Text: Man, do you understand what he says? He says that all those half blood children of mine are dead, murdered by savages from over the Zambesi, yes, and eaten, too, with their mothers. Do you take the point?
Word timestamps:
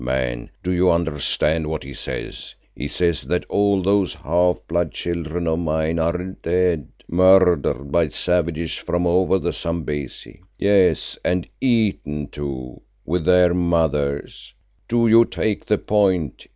Man, 0.03 0.49
do 0.63 0.71
you 0.71 0.89
understand 0.89 1.67
what 1.67 1.83
he 1.83 1.93
says? 1.93 2.55
He 2.75 2.87
says 2.87 3.21
that 3.25 3.45
all 3.45 3.83
those 3.83 4.15
half 4.15 4.59
blood 4.67 4.93
children 4.93 5.45
of 5.45 5.59
mine 5.59 5.99
are 5.99 6.17
dead, 6.41 6.87
murdered 7.07 7.91
by 7.91 8.07
savages 8.07 8.73
from 8.75 9.05
over 9.05 9.37
the 9.37 9.53
Zambesi, 9.53 10.41
yes, 10.57 11.19
and 11.23 11.47
eaten, 11.61 12.29
too, 12.29 12.81
with 13.05 13.25
their 13.25 13.53
mothers. 13.53 14.55
Do 14.87 15.07
you 15.07 15.23
take 15.23 15.67
the 15.67 15.77
point? 15.77 16.47